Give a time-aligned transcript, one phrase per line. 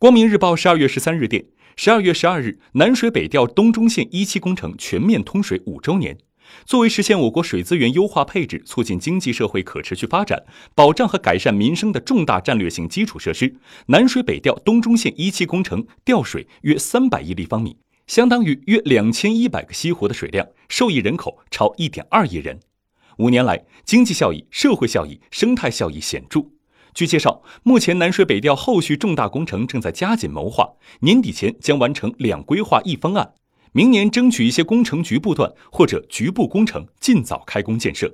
[0.00, 1.44] 光明日报十二月十三日电，
[1.76, 6.16] 十二月十二日，南水北调东中线一期工程全面通水五周年。
[6.64, 10.42] 作为实现我国水资源优化配置、促进经济社会可持续发展、
[10.74, 13.54] 保障和改善民生的重大战略性基础设施，
[13.88, 17.76] 南水北调东中线一期工程调水约三百亿立方米，
[18.06, 22.58] 相当于约两千一百个西湖的水量，受益人口超一点二亿人。
[23.18, 26.46] 五年来，经济效益、社会效益、生态效益显著。
[26.94, 30.70] 据介绍，目前南水北调后续重大工程正在加紧谋划，
[31.00, 33.34] 年底前将完成两规划一方案。
[33.72, 38.12] 明年争取一些工程局部段或者局部工程尽早开工建设。